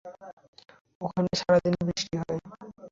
ওখানে 1.01 1.29
সারাদিন 1.39 1.73
বৃষ্টি 1.87 2.15
হয়। 2.19 2.39